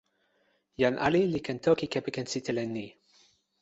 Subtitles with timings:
[0.81, 2.87] jan ali li ken toki kepeken sitelen ni.